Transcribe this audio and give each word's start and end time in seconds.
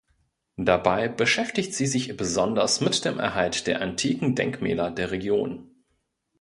Dabei 0.57 1.07
beschäftigt 1.09 1.75
sie 1.75 1.85
sich 1.85 2.17
besonders 2.17 2.81
mit 2.81 3.05
dem 3.05 3.19
Erhalt 3.19 3.67
der 3.67 3.81
antiken 3.81 4.33
Denkmäler 4.33 4.89
der 4.89 5.11
Region. 5.11 5.69